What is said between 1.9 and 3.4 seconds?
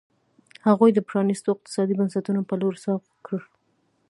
بنسټونو په لور سوق کړ.